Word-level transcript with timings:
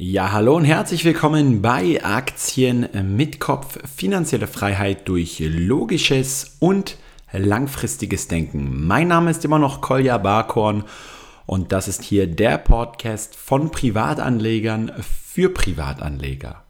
Ja, 0.00 0.30
hallo 0.30 0.54
und 0.54 0.64
herzlich 0.64 1.04
willkommen 1.04 1.60
bei 1.60 2.04
Aktien 2.04 2.88
mit 3.16 3.40
Kopf. 3.40 3.80
Finanzielle 3.96 4.46
Freiheit 4.46 5.08
durch 5.08 5.40
logisches 5.40 6.56
und 6.60 6.98
langfristiges 7.32 8.28
Denken. 8.28 8.86
Mein 8.86 9.08
Name 9.08 9.32
ist 9.32 9.44
immer 9.44 9.58
noch 9.58 9.80
Kolja 9.80 10.16
Barkorn 10.18 10.84
und 11.46 11.72
das 11.72 11.88
ist 11.88 12.04
hier 12.04 12.28
der 12.28 12.58
Podcast 12.58 13.34
von 13.34 13.72
Privatanlegern 13.72 14.92
für 15.00 15.48
Privatanleger. 15.52 16.62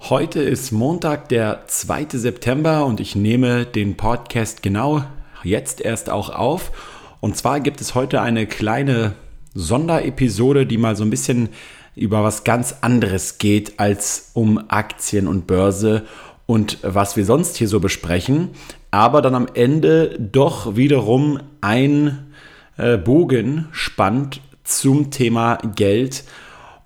Heute 0.00 0.42
ist 0.42 0.72
Montag, 0.72 1.28
der 1.28 1.68
2. 1.68 2.18
September 2.18 2.84
und 2.84 2.98
ich 2.98 3.14
nehme 3.14 3.64
den 3.64 3.96
Podcast 3.96 4.60
genau 4.60 5.04
jetzt 5.44 5.80
erst 5.80 6.10
auch 6.10 6.30
auf. 6.30 6.72
Und 7.20 7.36
zwar 7.36 7.60
gibt 7.60 7.80
es 7.80 7.94
heute 7.94 8.20
eine 8.22 8.48
kleine 8.48 9.14
Sonderepisode, 9.54 10.66
die 10.66 10.78
mal 10.78 10.96
so 10.96 11.04
ein 11.04 11.10
bisschen 11.10 11.50
über 11.96 12.24
was 12.24 12.44
ganz 12.44 12.76
anderes 12.80 13.38
geht 13.38 13.78
als 13.78 14.30
um 14.34 14.64
Aktien 14.68 15.28
und 15.28 15.46
Börse 15.46 16.04
und 16.46 16.78
was 16.82 17.16
wir 17.16 17.24
sonst 17.24 17.56
hier 17.56 17.68
so 17.68 17.80
besprechen, 17.80 18.50
aber 18.90 19.22
dann 19.22 19.34
am 19.34 19.48
Ende 19.54 20.18
doch 20.18 20.76
wiederum 20.76 21.40
ein 21.60 22.32
äh, 22.76 22.96
Bogen 22.96 23.68
spannt 23.72 24.40
zum 24.62 25.10
Thema 25.10 25.58
Geld. 25.74 26.24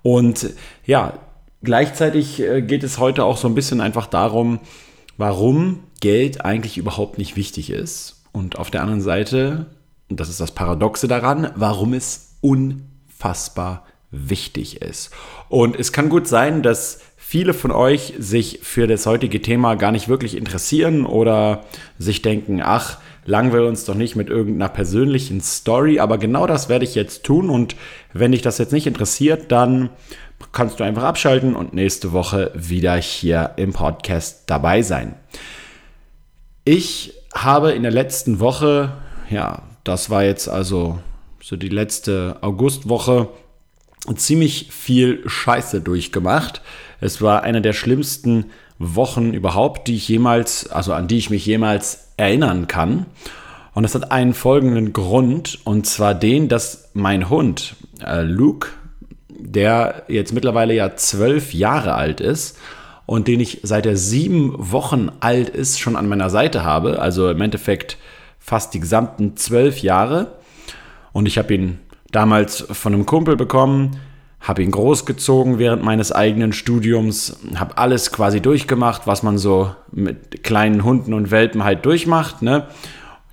Und 0.01 0.51
ja, 0.85 1.13
gleichzeitig 1.63 2.41
äh, 2.41 2.61
geht 2.61 2.83
es 2.83 2.99
heute 2.99 3.25
auch 3.25 3.37
so 3.37 3.47
ein 3.47 3.55
bisschen 3.55 3.81
einfach 3.81 4.07
darum, 4.07 4.59
warum 5.17 5.83
Geld 5.99 6.45
eigentlich 6.45 6.77
überhaupt 6.77 7.17
nicht 7.17 7.35
wichtig 7.35 7.69
ist. 7.69 8.23
Und 8.31 8.57
auf 8.57 8.71
der 8.71 8.81
anderen 8.81 9.01
Seite, 9.01 9.67
und 10.09 10.19
das 10.19 10.29
ist 10.29 10.39
das 10.39 10.51
Paradoxe 10.51 11.07
daran, 11.07 11.51
warum 11.55 11.93
es 11.93 12.37
unfassbar 12.41 13.83
wichtig 14.11 14.81
ist. 14.81 15.11
Und 15.49 15.79
es 15.79 15.91
kann 15.91 16.09
gut 16.09 16.27
sein, 16.27 16.61
dass 16.63 16.99
viele 17.17 17.53
von 17.53 17.71
euch 17.71 18.13
sich 18.17 18.59
für 18.63 18.87
das 18.87 19.05
heutige 19.05 19.41
Thema 19.41 19.75
gar 19.75 19.91
nicht 19.91 20.07
wirklich 20.07 20.35
interessieren 20.35 21.05
oder 21.05 21.65
sich 21.99 22.21
denken, 22.21 22.61
ach, 22.63 22.97
lang 23.25 23.53
wir 23.53 23.65
uns 23.65 23.85
doch 23.85 23.93
nicht 23.93 24.15
mit 24.15 24.29
irgendeiner 24.29 24.69
persönlichen 24.69 25.41
Story, 25.41 25.99
aber 25.99 26.17
genau 26.17 26.47
das 26.47 26.69
werde 26.69 26.85
ich 26.85 26.95
jetzt 26.95 27.23
tun 27.23 27.51
und 27.51 27.75
wenn 28.13 28.31
dich 28.31 28.41
das 28.41 28.57
jetzt 28.57 28.73
nicht 28.73 28.87
interessiert, 28.87 29.51
dann 29.51 29.89
kannst 30.51 30.79
du 30.79 30.83
einfach 30.83 31.03
abschalten 31.03 31.55
und 31.55 31.73
nächste 31.73 32.11
Woche 32.11 32.51
wieder 32.55 32.95
hier 32.95 33.51
im 33.57 33.73
Podcast 33.73 34.43
dabei 34.47 34.81
sein. 34.81 35.15
Ich 36.65 37.13
habe 37.33 37.71
in 37.71 37.83
der 37.83 37.91
letzten 37.91 38.39
Woche, 38.39 38.93
ja, 39.29 39.61
das 39.83 40.09
war 40.09 40.23
jetzt 40.23 40.47
also 40.49 40.97
so 41.41 41.55
die 41.55 41.69
letzte 41.69 42.37
Augustwoche, 42.41 43.29
ziemlich 44.17 44.69
viel 44.71 45.21
Scheiße 45.27 45.81
durchgemacht. 45.81 46.61
Es 47.01 47.21
war 47.21 47.43
eine 47.43 47.61
der 47.61 47.73
schlimmsten 47.73 48.45
Wochen 48.77 49.33
überhaupt, 49.33 49.87
die 49.87 49.95
ich 49.95 50.07
jemals, 50.07 50.69
also 50.69 50.93
an 50.93 51.07
die 51.07 51.17
ich 51.17 51.29
mich 51.29 51.45
jemals 51.45 52.09
erinnern 52.17 52.67
kann. 52.67 53.05
Und 53.73 53.83
es 53.83 53.93
hat 53.93 54.11
einen 54.11 54.33
folgenden 54.33 54.93
Grund, 54.93 55.59
und 55.63 55.85
zwar 55.85 56.15
den, 56.15 56.47
dass 56.49 56.89
mein 56.93 57.29
Hund, 57.29 57.75
äh, 58.03 58.21
Luke, 58.21 58.69
der 59.29 60.03
jetzt 60.07 60.33
mittlerweile 60.33 60.73
ja 60.73 60.95
zwölf 60.95 61.53
Jahre 61.53 61.93
alt 61.93 62.19
ist 62.19 62.57
und 63.05 63.27
den 63.27 63.39
ich 63.39 63.61
seit 63.63 63.85
er 63.85 63.95
sieben 63.95 64.53
Wochen 64.57 65.09
alt 65.19 65.49
ist 65.49 65.79
schon 65.79 65.95
an 65.95 66.09
meiner 66.09 66.29
Seite 66.29 66.63
habe, 66.63 66.99
also 66.99 67.29
im 67.29 67.41
Endeffekt 67.41 67.97
fast 68.37 68.73
die 68.73 68.79
gesamten 68.79 69.37
zwölf 69.37 69.79
Jahre. 69.79 70.39
Und 71.11 71.25
ich 71.25 71.37
habe 71.37 71.53
ihn 71.53 71.79
damals 72.11 72.65
von 72.71 72.93
einem 72.93 73.05
Kumpel 73.05 73.35
bekommen, 73.35 73.99
habe 74.41 74.63
ihn 74.63 74.71
großgezogen 74.71 75.59
während 75.59 75.83
meines 75.83 76.11
eigenen 76.11 76.53
Studiums, 76.53 77.39
habe 77.55 77.77
alles 77.77 78.11
quasi 78.11 78.39
durchgemacht, 78.39 79.05
was 79.05 79.21
man 79.21 79.37
so 79.37 79.75
mit 79.91 80.43
kleinen 80.43 80.83
Hunden 80.83 81.13
und 81.13 81.29
Welpen 81.29 81.63
halt 81.63 81.85
durchmacht. 81.85 82.41
Ne? 82.41 82.67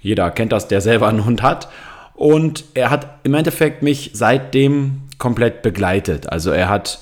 Jeder 0.00 0.30
kennt 0.30 0.52
das, 0.52 0.68
der 0.68 0.80
selber 0.80 1.08
einen 1.08 1.24
Hund 1.24 1.42
hat. 1.42 1.68
Und 2.14 2.64
er 2.74 2.90
hat 2.90 3.18
im 3.24 3.34
Endeffekt 3.34 3.82
mich 3.82 4.10
seitdem 4.14 5.02
komplett 5.18 5.62
begleitet. 5.62 6.30
Also 6.32 6.50
er 6.50 6.68
hat 6.68 7.00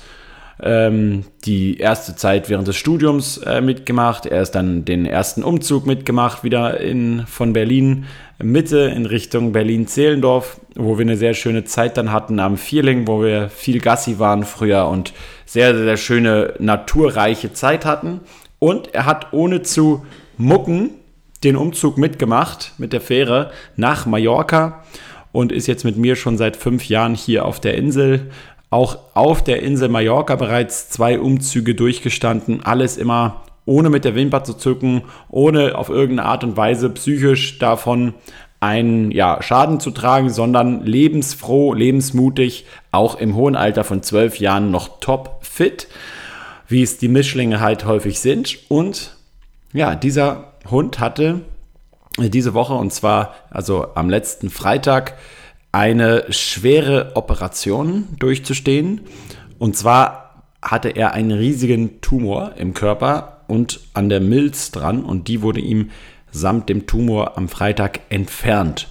ähm, 0.62 1.24
die 1.44 1.78
erste 1.78 2.16
Zeit 2.16 2.48
während 2.48 2.68
des 2.68 2.76
Studiums 2.76 3.38
äh, 3.38 3.60
mitgemacht. 3.60 4.26
Er 4.26 4.42
ist 4.42 4.52
dann 4.52 4.84
den 4.84 5.06
ersten 5.06 5.42
Umzug 5.42 5.86
mitgemacht, 5.86 6.44
wieder 6.44 6.80
in, 6.80 7.26
von 7.26 7.52
Berlin 7.52 8.06
Mitte 8.42 8.92
in 8.94 9.06
Richtung 9.06 9.52
Berlin-Zehlendorf, 9.52 10.60
wo 10.74 10.98
wir 10.98 11.04
eine 11.04 11.16
sehr 11.16 11.34
schöne 11.34 11.64
Zeit 11.64 11.96
dann 11.96 12.12
hatten 12.12 12.40
am 12.40 12.56
Vierling, 12.56 13.06
wo 13.06 13.22
wir 13.22 13.48
viel 13.48 13.80
Gassi 13.80 14.18
waren 14.18 14.44
früher 14.44 14.86
und 14.86 15.12
sehr, 15.46 15.76
sehr 15.76 15.96
schöne, 15.96 16.54
naturreiche 16.58 17.52
Zeit 17.52 17.84
hatten. 17.84 18.20
Und 18.58 18.94
er 18.94 19.06
hat 19.06 19.32
ohne 19.32 19.62
zu 19.62 20.04
mucken 20.36 20.90
den 21.44 21.56
Umzug 21.56 21.98
mitgemacht 21.98 22.72
mit 22.78 22.92
der 22.92 23.00
Fähre 23.00 23.50
nach 23.76 24.06
Mallorca 24.06 24.82
und 25.32 25.52
ist 25.52 25.66
jetzt 25.66 25.84
mit 25.84 25.96
mir 25.96 26.16
schon 26.16 26.38
seit 26.38 26.56
fünf 26.56 26.88
Jahren 26.88 27.14
hier 27.14 27.44
auf 27.44 27.60
der 27.60 27.74
Insel 27.74 28.30
auch 28.74 28.98
auf 29.14 29.44
der 29.44 29.62
Insel 29.62 29.88
Mallorca 29.88 30.34
bereits 30.34 30.90
zwei 30.90 31.20
Umzüge 31.20 31.76
durchgestanden, 31.76 32.64
alles 32.64 32.96
immer 32.96 33.44
ohne 33.66 33.88
mit 33.88 34.04
der 34.04 34.16
Wimper 34.16 34.42
zu 34.42 34.54
zücken, 34.54 35.02
ohne 35.30 35.78
auf 35.78 35.90
irgendeine 35.90 36.28
Art 36.28 36.42
und 36.42 36.56
Weise 36.56 36.90
psychisch 36.90 37.60
davon 37.60 38.14
einen 38.58 39.12
ja, 39.12 39.40
Schaden 39.40 39.78
zu 39.78 39.92
tragen, 39.92 40.28
sondern 40.28 40.84
lebensfroh, 40.84 41.72
lebensmutig, 41.72 42.66
auch 42.90 43.14
im 43.14 43.36
hohen 43.36 43.54
Alter 43.54 43.84
von 43.84 44.02
zwölf 44.02 44.40
Jahren 44.40 44.72
noch 44.72 44.98
top 44.98 45.38
fit, 45.42 45.86
wie 46.66 46.82
es 46.82 46.98
die 46.98 47.08
Mischlinge 47.08 47.60
halt 47.60 47.84
häufig 47.84 48.18
sind. 48.18 48.58
Und 48.68 49.14
ja, 49.72 49.94
dieser 49.94 50.52
Hund 50.68 50.98
hatte 50.98 51.42
diese 52.18 52.54
Woche 52.54 52.74
und 52.74 52.92
zwar 52.92 53.36
also 53.50 53.86
am 53.94 54.10
letzten 54.10 54.50
Freitag 54.50 55.14
eine 55.74 56.24
schwere 56.28 57.16
Operation 57.16 58.06
durchzustehen. 58.20 59.00
Und 59.58 59.76
zwar 59.76 60.44
hatte 60.62 60.90
er 60.90 61.14
einen 61.14 61.32
riesigen 61.32 62.00
Tumor 62.00 62.52
im 62.56 62.74
Körper 62.74 63.40
und 63.48 63.80
an 63.92 64.08
der 64.08 64.20
Milz 64.20 64.70
dran 64.70 65.04
und 65.04 65.26
die 65.26 65.42
wurde 65.42 65.58
ihm 65.58 65.90
samt 66.30 66.68
dem 66.68 66.86
Tumor 66.86 67.36
am 67.36 67.48
Freitag 67.48 68.00
entfernt. 68.08 68.88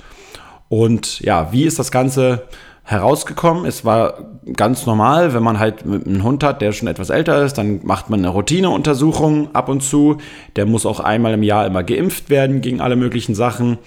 Und 0.67 1.21
ja, 1.21 1.53
wie 1.53 1.63
ist 1.63 1.79
das 1.79 1.89
Ganze 1.89 2.43
herausgekommen? 2.83 3.65
Es 3.65 3.85
war 3.85 4.15
ganz 4.53 4.85
normal, 4.85 5.33
wenn 5.33 5.43
man 5.43 5.59
halt 5.59 5.83
einen 5.83 6.23
Hund 6.23 6.43
hat, 6.43 6.61
der 6.61 6.73
schon 6.73 6.89
etwas 6.89 7.09
älter 7.09 7.45
ist, 7.45 7.53
dann 7.53 7.79
macht 7.83 8.09
man 8.09 8.19
eine 8.19 8.29
Routineuntersuchung 8.29 9.55
ab 9.55 9.69
und 9.69 9.83
zu. 9.83 10.17
Der 10.57 10.65
muss 10.65 10.85
auch 10.85 10.99
einmal 10.99 11.33
im 11.33 11.43
Jahr 11.43 11.65
immer 11.65 11.83
geimpft 11.83 12.29
werden 12.29 12.59
gegen 12.59 12.81
alle 12.81 12.97
möglichen 12.97 13.35
Sachen. 13.35 13.77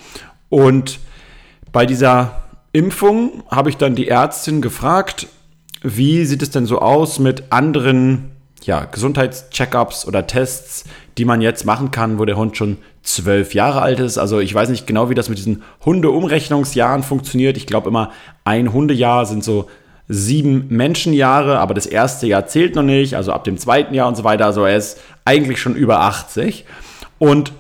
Und 0.49 0.99
bei 1.73 1.85
dieser 1.85 2.46
Impfung 2.77 3.43
habe 3.51 3.71
ich 3.71 3.79
dann 3.79 3.95
die 3.95 4.09
Ärztin 4.09 4.61
gefragt, 4.61 5.29
wie 5.83 6.27
sieht 6.27 6.43
es 6.43 6.51
denn 6.51 6.67
so 6.67 6.81
aus 6.81 7.19
mit 7.19 7.45
anderen 7.51 8.33
ja, 8.65 8.85
Gesundheitscheckups 8.85 10.07
oder 10.07 10.27
Tests, 10.27 10.85
die 11.17 11.25
man 11.25 11.41
jetzt 11.41 11.65
machen 11.65 11.91
kann, 11.91 12.19
wo 12.19 12.27
der 12.27 12.37
Hund 12.37 12.57
schon 12.57 12.77
zwölf 13.03 13.55
Jahre 13.55 13.81
alt 13.81 13.99
ist. 14.01 14.19
Also 14.19 14.41
ich 14.41 14.55
weiß 14.55 14.69
nicht 14.69 14.87
genau, 14.87 15.09
wie 15.09 15.15
das 15.15 15.31
mit 15.31 15.39
diesen 15.39 15.63
Hundeumrechnungsjahren 15.87 17.03
funktioniert. 17.03 17.57
Ich 17.57 17.67
glaube 17.67 17.89
immer, 17.89 18.11
ein 18.45 18.75
Hundejahr 18.75 19.25
sind 19.25 19.43
so 19.43 19.71
sieben 20.09 20.67
Menschenjahre, 20.69 21.59
aber 21.59 21.73
das 21.73 21.87
erste 21.87 22.27
Jahr 22.27 22.47
zählt 22.47 22.75
noch 22.75 22.83
nicht, 22.83 23.15
also 23.15 23.33
ab 23.33 23.45
dem 23.45 23.57
zweiten 23.57 23.95
Jahr 23.95 24.09
und 24.09 24.17
so 24.17 24.25
weiter. 24.25 24.45
Also 24.45 24.65
er 24.65 24.77
ist 24.77 25.01
eigentlich 25.25 25.63
schon 25.63 25.77
über 25.77 26.01
80. 26.01 26.67
Und 27.19 27.53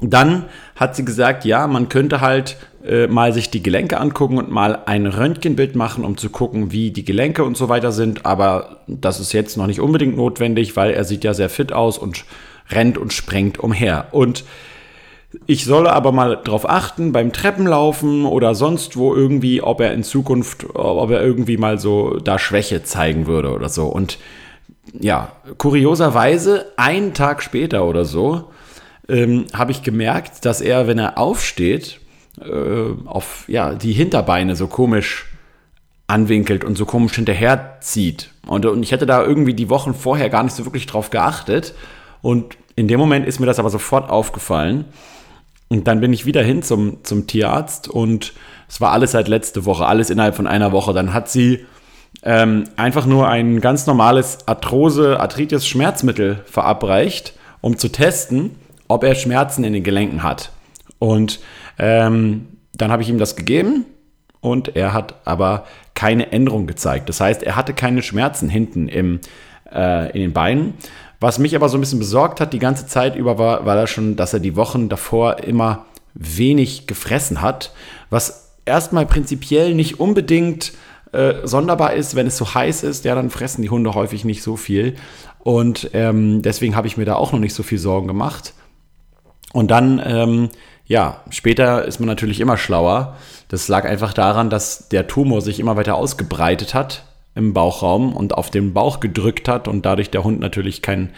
dann 0.00 0.46
hat 0.74 0.96
sie 0.96 1.04
gesagt, 1.04 1.44
ja, 1.44 1.66
man 1.66 1.90
könnte 1.90 2.22
halt 2.22 2.56
äh, 2.86 3.06
mal 3.06 3.32
sich 3.32 3.50
die 3.50 3.62
Gelenke 3.62 3.98
angucken 3.98 4.38
und 4.38 4.50
mal 4.50 4.80
ein 4.86 5.06
Röntgenbild 5.06 5.76
machen, 5.76 6.04
um 6.04 6.16
zu 6.16 6.30
gucken, 6.30 6.72
wie 6.72 6.90
die 6.90 7.04
Gelenke 7.04 7.44
und 7.44 7.56
so 7.56 7.68
weiter 7.68 7.92
sind. 7.92 8.26
Aber 8.26 8.80
das 8.86 9.20
ist 9.20 9.32
jetzt 9.32 9.56
noch 9.56 9.66
nicht 9.66 9.80
unbedingt 9.80 10.16
notwendig, 10.16 10.76
weil 10.76 10.92
er 10.92 11.04
sieht 11.04 11.24
ja 11.24 11.34
sehr 11.34 11.48
fit 11.48 11.72
aus 11.72 11.98
und 11.98 12.24
rennt 12.70 12.98
und 12.98 13.12
sprengt 13.12 13.58
umher. 13.58 14.08
Und 14.12 14.44
ich 15.46 15.64
solle 15.64 15.92
aber 15.92 16.12
mal 16.12 16.38
darauf 16.42 16.68
achten, 16.68 17.12
beim 17.12 17.32
Treppenlaufen 17.32 18.24
oder 18.24 18.54
sonst 18.54 18.96
wo 18.96 19.14
irgendwie, 19.14 19.60
ob 19.62 19.80
er 19.80 19.92
in 19.92 20.02
Zukunft, 20.02 20.66
ob 20.74 21.10
er 21.10 21.22
irgendwie 21.22 21.56
mal 21.56 21.78
so 21.78 22.18
da 22.18 22.38
Schwäche 22.38 22.82
zeigen 22.84 23.26
würde 23.26 23.52
oder 23.52 23.68
so. 23.68 23.86
Und 23.86 24.18
ja, 24.98 25.32
kurioserweise, 25.58 26.72
einen 26.76 27.12
Tag 27.12 27.42
später 27.42 27.84
oder 27.84 28.04
so, 28.04 28.50
ähm, 29.08 29.46
habe 29.52 29.72
ich 29.72 29.82
gemerkt, 29.82 30.44
dass 30.44 30.60
er, 30.60 30.86
wenn 30.86 30.98
er 30.98 31.18
aufsteht, 31.18 32.00
äh, 32.40 33.06
auf 33.06 33.44
ja, 33.48 33.74
die 33.74 33.92
Hinterbeine 33.92 34.56
so 34.56 34.66
komisch 34.66 35.26
anwinkelt 36.06 36.64
und 36.64 36.76
so 36.76 36.86
komisch 36.86 37.14
hinterherzieht. 37.14 38.30
Und, 38.46 38.66
und 38.66 38.82
ich 38.82 38.92
hätte 38.92 39.06
da 39.06 39.22
irgendwie 39.22 39.54
die 39.54 39.68
Wochen 39.68 39.94
vorher 39.94 40.30
gar 40.30 40.42
nicht 40.42 40.54
so 40.54 40.64
wirklich 40.64 40.86
drauf 40.86 41.10
geachtet. 41.10 41.74
Und 42.22 42.56
in 42.76 42.88
dem 42.88 43.00
Moment 43.00 43.26
ist 43.26 43.40
mir 43.40 43.46
das 43.46 43.58
aber 43.58 43.70
sofort 43.70 44.10
aufgefallen. 44.10 44.84
Und 45.68 45.88
dann 45.88 46.00
bin 46.00 46.12
ich 46.12 46.26
wieder 46.26 46.42
hin 46.42 46.62
zum, 46.62 47.02
zum 47.02 47.26
Tierarzt 47.26 47.88
und 47.88 48.34
es 48.68 48.80
war 48.80 48.92
alles 48.92 49.12
seit 49.12 49.26
letzte 49.26 49.64
Woche, 49.64 49.86
alles 49.86 50.10
innerhalb 50.10 50.36
von 50.36 50.46
einer 50.46 50.70
Woche. 50.70 50.92
Dann 50.92 51.12
hat 51.12 51.28
sie 51.28 51.64
ähm, 52.22 52.64
einfach 52.76 53.04
nur 53.06 53.28
ein 53.28 53.60
ganz 53.60 53.86
normales 53.86 54.46
Arthrose, 54.46 55.18
Arthritis 55.18 55.66
Schmerzmittel 55.66 56.44
verabreicht, 56.46 57.34
um 57.60 57.78
zu 57.78 57.88
testen, 57.88 58.54
ob 58.86 59.02
er 59.02 59.16
Schmerzen 59.16 59.64
in 59.64 59.72
den 59.72 59.82
Gelenken 59.82 60.22
hat. 60.22 60.50
Und 60.98 61.40
ähm, 61.78 62.48
dann 62.74 62.90
habe 62.90 63.02
ich 63.02 63.08
ihm 63.08 63.18
das 63.18 63.36
gegeben 63.36 63.84
und 64.40 64.76
er 64.76 64.92
hat 64.92 65.14
aber 65.24 65.64
keine 65.94 66.32
Änderung 66.32 66.66
gezeigt. 66.66 67.08
Das 67.08 67.20
heißt, 67.20 67.42
er 67.42 67.56
hatte 67.56 67.74
keine 67.74 68.02
Schmerzen 68.02 68.48
hinten 68.48 68.88
im, 68.88 69.20
äh, 69.72 70.12
in 70.12 70.20
den 70.20 70.32
Beinen. 70.32 70.74
Was 71.20 71.38
mich 71.38 71.56
aber 71.56 71.68
so 71.68 71.78
ein 71.78 71.80
bisschen 71.80 71.98
besorgt 71.98 72.40
hat, 72.40 72.52
die 72.52 72.58
ganze 72.58 72.86
Zeit 72.86 73.16
über 73.16 73.38
war, 73.38 73.64
war 73.64 73.76
das 73.76 73.90
schon, 73.90 74.16
dass 74.16 74.34
er 74.34 74.40
die 74.40 74.56
Wochen 74.56 74.88
davor 74.88 75.38
immer 75.38 75.86
wenig 76.14 76.86
gefressen 76.86 77.40
hat, 77.40 77.72
was 78.10 78.52
erstmal 78.64 79.06
prinzipiell 79.06 79.74
nicht 79.74 80.00
unbedingt 80.00 80.72
äh, 81.12 81.46
sonderbar 81.46 81.94
ist, 81.94 82.14
wenn 82.14 82.26
es 82.26 82.36
so 82.36 82.54
heiß 82.54 82.82
ist, 82.82 83.04
ja, 83.04 83.14
dann 83.14 83.30
fressen 83.30 83.62
die 83.62 83.70
Hunde 83.70 83.94
häufig 83.94 84.24
nicht 84.24 84.42
so 84.42 84.56
viel. 84.56 84.96
Und 85.38 85.90
ähm, 85.94 86.42
deswegen 86.42 86.74
habe 86.74 86.88
ich 86.88 86.96
mir 86.96 87.04
da 87.04 87.14
auch 87.14 87.32
noch 87.32 87.38
nicht 87.38 87.54
so 87.54 87.62
viel 87.62 87.78
Sorgen 87.78 88.08
gemacht. 88.08 88.52
Und 89.52 89.70
dann, 89.70 90.02
ähm, 90.04 90.48
ja, 90.86 91.22
später 91.30 91.84
ist 91.84 91.98
man 91.98 92.06
natürlich 92.06 92.40
immer 92.40 92.56
schlauer. 92.56 93.16
Das 93.48 93.68
lag 93.68 93.84
einfach 93.84 94.12
daran, 94.12 94.50
dass 94.50 94.88
der 94.88 95.06
Tumor 95.06 95.40
sich 95.40 95.60
immer 95.60 95.76
weiter 95.76 95.96
ausgebreitet 95.96 96.74
hat 96.74 97.04
im 97.34 97.52
Bauchraum 97.52 98.14
und 98.14 98.34
auf 98.34 98.50
den 98.50 98.72
Bauch 98.72 99.00
gedrückt 99.00 99.48
hat 99.48 99.68
und 99.68 99.84
dadurch 99.84 100.10
der 100.10 100.24
Hund 100.24 100.40
natürlich 100.40 100.82
keinen 100.82 101.10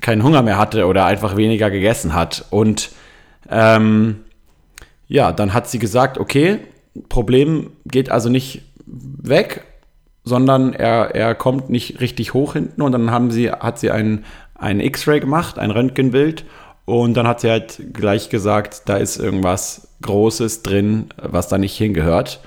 keinen 0.00 0.22
Hunger 0.22 0.42
mehr 0.42 0.58
hatte 0.58 0.86
oder 0.86 1.06
einfach 1.06 1.36
weniger 1.36 1.70
gegessen 1.70 2.14
hat. 2.14 2.46
Und 2.50 2.90
ähm, 3.48 4.24
ja, 5.08 5.32
dann 5.32 5.54
hat 5.54 5.68
sie 5.68 5.78
gesagt, 5.78 6.18
okay, 6.18 6.58
Problem 7.08 7.70
geht 7.86 8.10
also 8.10 8.28
nicht 8.28 8.62
weg, 8.86 9.64
sondern 10.24 10.72
er, 10.72 11.14
er 11.14 11.34
kommt 11.34 11.70
nicht 11.70 12.00
richtig 12.00 12.34
hoch 12.34 12.54
hinten 12.54 12.82
und 12.82 12.92
dann 12.92 13.10
haben 13.10 13.30
sie, 13.30 13.50
hat 13.50 13.78
sie 13.78 13.90
ein, 13.90 14.24
ein 14.54 14.80
X-Ray 14.80 15.20
gemacht, 15.20 15.58
ein 15.58 15.70
Röntgenbild 15.70 16.44
und 16.86 17.14
dann 17.14 17.26
hat 17.26 17.40
sie 17.40 17.50
halt 17.50 17.92
gleich 17.92 18.30
gesagt, 18.30 18.82
da 18.86 18.96
ist 18.96 19.18
irgendwas 19.18 19.88
Großes 20.02 20.62
drin, 20.62 21.08
was 21.20 21.48
da 21.48 21.58
nicht 21.58 21.76
hingehört. 21.76 22.40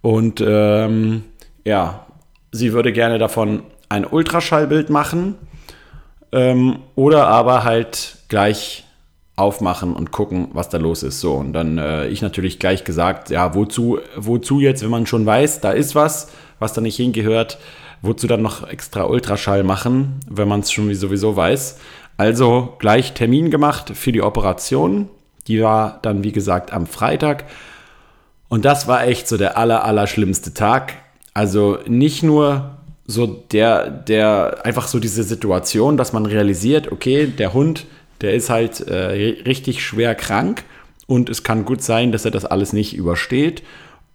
Und 0.00 0.42
ähm, 0.44 1.22
ja, 1.64 2.06
sie 2.50 2.72
würde 2.72 2.92
gerne 2.92 3.18
davon 3.18 3.62
ein 3.88 4.06
Ultraschallbild 4.06 4.90
machen 4.90 5.36
ähm, 6.32 6.78
oder 6.94 7.28
aber 7.28 7.64
halt 7.64 8.16
gleich 8.28 8.84
aufmachen 9.36 9.94
und 9.94 10.12
gucken, 10.12 10.48
was 10.52 10.70
da 10.70 10.78
los 10.78 11.02
ist. 11.02 11.20
So, 11.20 11.34
und 11.34 11.52
dann 11.52 11.76
äh, 11.76 12.06
ich 12.08 12.22
natürlich 12.22 12.58
gleich 12.58 12.84
gesagt, 12.84 13.30
ja, 13.30 13.54
wozu, 13.54 13.98
wozu 14.16 14.60
jetzt, 14.60 14.82
wenn 14.82 14.90
man 14.90 15.06
schon 15.06 15.26
weiß, 15.26 15.60
da 15.60 15.72
ist 15.72 15.94
was, 15.94 16.30
was 16.58 16.72
da 16.72 16.80
nicht 16.80 16.96
hingehört, 16.96 17.58
wozu 18.00 18.26
dann 18.26 18.42
noch 18.42 18.66
extra 18.66 19.04
Ultraschall 19.04 19.62
machen, 19.62 20.20
wenn 20.28 20.48
man 20.48 20.60
es 20.60 20.70
schon 20.70 20.94
sowieso 20.94 21.36
weiß. 21.36 21.78
Also 22.16 22.74
gleich 22.78 23.14
Termin 23.14 23.50
gemacht 23.50 23.92
für 23.94 24.12
die 24.12 24.22
Operation. 24.22 25.08
Die 25.46 25.62
war 25.62 25.98
dann, 26.02 26.24
wie 26.24 26.32
gesagt, 26.32 26.72
am 26.72 26.86
Freitag. 26.86 27.44
Und 28.48 28.64
das 28.64 28.86
war 28.86 29.06
echt 29.06 29.28
so 29.28 29.36
der 29.36 29.58
aller, 29.58 29.84
aller 29.84 30.06
schlimmste 30.06 30.54
Tag. 30.54 30.94
Also 31.34 31.78
nicht 31.86 32.22
nur 32.22 32.76
so 33.06 33.26
der, 33.26 33.90
der, 33.90 34.64
einfach 34.64 34.86
so 34.86 34.98
diese 34.98 35.24
Situation, 35.24 35.96
dass 35.96 36.12
man 36.12 36.24
realisiert, 36.24 36.90
okay, 36.90 37.26
der 37.26 37.52
Hund 37.52 37.86
der 38.20 38.32
ist 38.32 38.50
halt 38.50 38.80
äh, 38.80 39.42
richtig 39.44 39.84
schwer 39.84 40.14
krank 40.14 40.64
und 41.06 41.28
es 41.28 41.42
kann 41.42 41.64
gut 41.64 41.82
sein, 41.82 42.12
dass 42.12 42.24
er 42.24 42.30
das 42.30 42.44
alles 42.46 42.72
nicht 42.72 42.96
übersteht. 42.96 43.62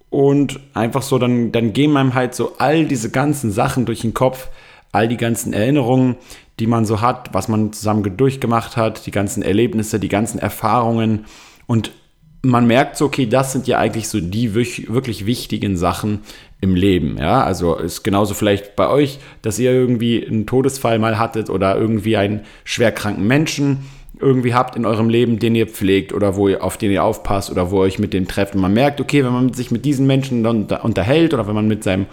Und 0.09 0.59
einfach 0.73 1.03
so, 1.03 1.19
dann, 1.19 1.51
dann 1.51 1.73
gehen 1.73 1.95
einem 1.95 2.15
halt 2.15 2.33
so 2.33 2.53
all 2.57 2.85
diese 2.85 3.11
ganzen 3.11 3.51
Sachen 3.51 3.85
durch 3.85 4.01
den 4.01 4.15
Kopf, 4.15 4.47
all 4.91 5.07
die 5.07 5.17
ganzen 5.17 5.53
Erinnerungen, 5.53 6.15
die 6.59 6.67
man 6.67 6.85
so 6.85 7.01
hat, 7.01 7.33
was 7.33 7.47
man 7.47 7.73
zusammen 7.73 8.17
durchgemacht 8.17 8.77
hat, 8.77 9.05
die 9.05 9.11
ganzen 9.11 9.43
Erlebnisse, 9.43 9.99
die 9.99 10.09
ganzen 10.09 10.39
Erfahrungen. 10.39 11.25
Und 11.67 11.91
man 12.41 12.67
merkt 12.67 12.97
so, 12.97 13.05
okay, 13.05 13.25
das 13.25 13.51
sind 13.51 13.67
ja 13.67 13.77
eigentlich 13.77 14.07
so 14.07 14.19
die 14.19 14.53
wirklich 14.53 15.25
wichtigen 15.25 15.77
Sachen 15.77 16.21
im 16.61 16.75
Leben. 16.75 17.17
Ja, 17.17 17.43
also 17.43 17.75
ist 17.75 18.03
genauso 18.03 18.33
vielleicht 18.33 18.75
bei 18.75 18.89
euch, 18.89 19.19
dass 19.41 19.59
ihr 19.59 19.71
irgendwie 19.71 20.25
einen 20.25 20.45
Todesfall 20.45 20.99
mal 20.99 21.17
hattet 21.17 21.49
oder 21.49 21.77
irgendwie 21.77 22.17
einen 22.17 22.41
schwerkranken 22.63 23.25
Menschen 23.25 23.79
irgendwie 24.21 24.53
habt 24.53 24.75
in 24.75 24.85
eurem 24.85 25.09
Leben, 25.09 25.39
den 25.39 25.55
ihr 25.55 25.67
pflegt 25.67 26.13
oder 26.13 26.35
wo 26.35 26.49
ihr, 26.49 26.63
auf 26.63 26.77
den 26.77 26.91
ihr 26.91 27.03
aufpasst 27.03 27.51
oder 27.51 27.71
wo 27.71 27.77
ihr 27.77 27.87
euch 27.87 27.99
mit 27.99 28.13
dem 28.13 28.27
trefft. 28.27 28.55
Und 28.55 28.61
man 28.61 28.73
merkt, 28.73 28.99
okay, 28.99 29.23
wenn 29.23 29.31
man 29.31 29.53
sich 29.53 29.71
mit 29.71 29.85
diesen 29.85 30.07
Menschen 30.07 30.43
dann 30.43 30.65
unterhält 30.65 31.33
oder 31.33 31.47
wenn 31.47 31.55
man 31.55 31.67
mit 31.67 31.83
seinem 31.83 32.07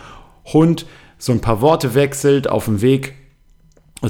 Hund 0.45 0.87
so 1.19 1.33
ein 1.33 1.41
paar 1.41 1.61
Worte 1.61 1.95
wechselt 1.95 2.49
auf 2.49 2.67
dem 2.67 2.83
Weg 2.83 3.15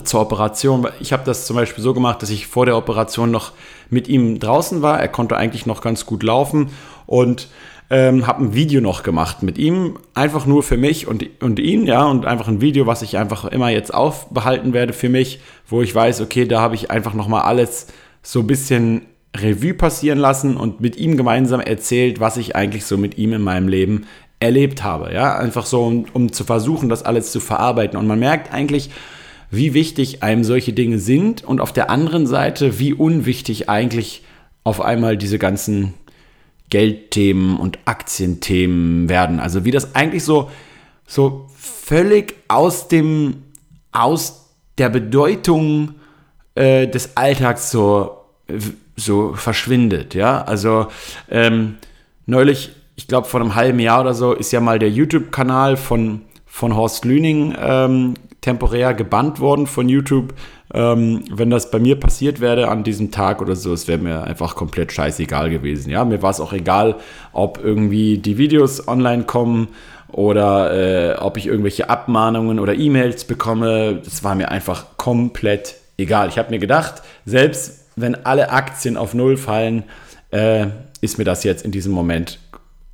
zur 0.04 0.20
Operation. 0.20 0.86
Ich 1.00 1.12
habe 1.12 1.22
das 1.24 1.46
zum 1.46 1.56
Beispiel 1.56 1.82
so 1.82 1.94
gemacht, 1.94 2.20
dass 2.22 2.30
ich 2.30 2.46
vor 2.46 2.66
der 2.66 2.76
Operation 2.76 3.30
noch 3.30 3.52
mit 3.88 4.08
ihm 4.08 4.40
draußen 4.40 4.82
war. 4.82 5.00
Er 5.00 5.08
konnte 5.08 5.36
eigentlich 5.36 5.66
noch 5.66 5.80
ganz 5.80 6.06
gut 6.06 6.22
laufen 6.22 6.70
und 7.06 7.48
ähm, 7.88 8.26
habe 8.26 8.44
ein 8.44 8.54
Video 8.54 8.80
noch 8.80 9.04
gemacht 9.04 9.44
mit 9.44 9.58
ihm, 9.58 9.98
einfach 10.12 10.44
nur 10.44 10.64
für 10.64 10.76
mich 10.76 11.06
und, 11.06 11.24
und 11.40 11.60
ihn, 11.60 11.86
ja, 11.86 12.04
und 12.04 12.26
einfach 12.26 12.48
ein 12.48 12.60
Video, 12.60 12.86
was 12.86 13.02
ich 13.02 13.16
einfach 13.16 13.44
immer 13.44 13.68
jetzt 13.68 13.94
aufbehalten 13.94 14.72
werde 14.72 14.92
für 14.92 15.08
mich, 15.08 15.40
wo 15.68 15.82
ich 15.82 15.94
weiß, 15.94 16.20
okay, 16.20 16.46
da 16.46 16.60
habe 16.60 16.74
ich 16.74 16.90
einfach 16.90 17.14
nochmal 17.14 17.42
alles 17.42 17.86
so 18.22 18.40
ein 18.40 18.46
bisschen 18.48 19.02
Revue 19.36 19.74
passieren 19.74 20.18
lassen 20.18 20.56
und 20.56 20.80
mit 20.80 20.96
ihm 20.96 21.16
gemeinsam 21.16 21.60
erzählt, 21.60 22.18
was 22.18 22.38
ich 22.38 22.56
eigentlich 22.56 22.86
so 22.86 22.96
mit 22.96 23.18
ihm 23.18 23.32
in 23.32 23.42
meinem 23.42 23.68
Leben 23.68 24.06
erlebt 24.40 24.82
habe, 24.82 25.12
ja, 25.14 25.36
einfach 25.36 25.66
so, 25.66 25.84
um, 25.84 26.04
um 26.12 26.32
zu 26.32 26.44
versuchen, 26.44 26.88
das 26.88 27.02
alles 27.02 27.32
zu 27.32 27.40
verarbeiten. 27.40 27.98
Und 27.98 28.06
man 28.06 28.18
merkt 28.18 28.52
eigentlich, 28.52 28.90
wie 29.50 29.74
wichtig 29.74 30.22
einem 30.22 30.44
solche 30.44 30.72
Dinge 30.72 30.98
sind 30.98 31.44
und 31.44 31.60
auf 31.60 31.72
der 31.72 31.90
anderen 31.90 32.26
Seite, 32.26 32.78
wie 32.78 32.92
unwichtig 32.92 33.68
eigentlich 33.68 34.24
auf 34.64 34.80
einmal 34.80 35.16
diese 35.16 35.38
ganzen 35.38 35.94
Geldthemen 36.68 37.56
und 37.56 37.78
Aktienthemen 37.84 39.08
werden. 39.08 39.38
Also 39.38 39.64
wie 39.64 39.70
das 39.70 39.94
eigentlich 39.94 40.24
so, 40.24 40.50
so 41.06 41.46
völlig 41.56 42.34
aus 42.48 42.88
dem, 42.88 43.44
aus 43.92 44.50
der 44.78 44.88
Bedeutung 44.88 45.94
äh, 46.56 46.88
des 46.88 47.16
Alltags 47.16 47.70
so, 47.70 48.24
so 48.96 49.34
verschwindet. 49.34 50.14
Ja, 50.14 50.42
also 50.42 50.88
ähm, 51.30 51.76
neulich, 52.26 52.72
ich 52.96 53.06
glaube 53.06 53.28
vor 53.28 53.40
einem 53.40 53.54
halben 53.54 53.78
Jahr 53.78 54.00
oder 54.00 54.14
so, 54.14 54.32
ist 54.32 54.52
ja 54.52 54.60
mal 54.60 54.78
der 54.78 54.90
YouTube-Kanal 54.90 55.76
von, 55.76 56.22
von 56.46 56.74
Horst 56.74 57.04
Lüning 57.04 57.54
ähm, 57.60 58.14
temporär 58.40 58.94
gebannt 58.94 59.38
worden 59.38 59.66
von 59.66 59.88
YouTube. 59.88 60.34
Ähm, 60.72 61.22
wenn 61.30 61.50
das 61.50 61.70
bei 61.70 61.78
mir 61.78 62.00
passiert 62.00 62.40
wäre 62.40 62.68
an 62.68 62.84
diesem 62.84 63.10
Tag 63.10 63.40
oder 63.40 63.54
so, 63.54 63.72
es 63.72 63.86
wäre 63.86 63.98
mir 63.98 64.24
einfach 64.24 64.56
komplett 64.56 64.92
scheißegal 64.92 65.50
gewesen. 65.50 65.90
Ja, 65.90 66.04
mir 66.04 66.22
war 66.22 66.30
es 66.30 66.40
auch 66.40 66.52
egal, 66.52 66.96
ob 67.32 67.62
irgendwie 67.62 68.18
die 68.18 68.38
Videos 68.38 68.88
online 68.88 69.24
kommen 69.24 69.68
oder 70.08 70.72
äh, 70.72 71.18
ob 71.18 71.36
ich 71.36 71.46
irgendwelche 71.46 71.90
Abmahnungen 71.90 72.58
oder 72.58 72.74
E-Mails 72.74 73.24
bekomme. 73.24 74.00
Das 74.02 74.24
war 74.24 74.34
mir 74.34 74.50
einfach 74.50 74.96
komplett 74.96 75.76
egal. 75.98 76.28
Ich 76.28 76.38
habe 76.38 76.50
mir 76.50 76.58
gedacht, 76.58 77.02
selbst 77.24 77.86
wenn 77.96 78.14
alle 78.26 78.50
Aktien 78.50 78.96
auf 78.96 79.14
Null 79.14 79.36
fallen, 79.36 79.84
äh, 80.30 80.66
ist 81.00 81.18
mir 81.18 81.24
das 81.24 81.44
jetzt 81.44 81.64
in 81.64 81.72
diesem 81.72 81.92
Moment 81.92 82.38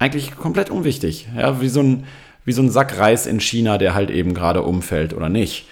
eigentlich 0.03 0.37
komplett 0.37 0.71
unwichtig. 0.71 1.29
Ja, 1.37 1.61
wie 1.61 1.69
so 1.69 1.81
ein 1.81 2.05
wie 2.45 2.53
so 2.53 2.63
ein 2.63 2.71
Sack 2.71 2.99
Reis 2.99 3.27
in 3.27 3.41
China, 3.41 3.79
der 3.79 3.95
halt 3.95 4.11
eben 4.11 4.35
gerade 4.35 4.63
umfällt 4.63 5.15
oder 5.15 5.29
nicht. 5.29 5.67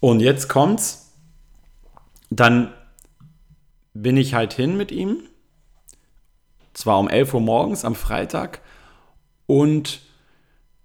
Und 0.00 0.20
jetzt 0.20 0.48
kommt's. 0.48 1.10
Dann 2.30 2.72
bin 3.94 4.16
ich 4.16 4.34
halt 4.34 4.52
hin 4.52 4.76
mit 4.76 4.92
ihm. 4.92 5.22
Zwar 6.74 6.98
um 6.98 7.08
11 7.08 7.34
Uhr 7.34 7.40
morgens 7.40 7.84
am 7.84 7.94
Freitag. 7.94 8.60
Und 9.46 10.00